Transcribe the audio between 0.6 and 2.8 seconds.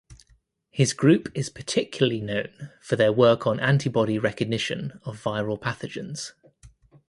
His group is particularly known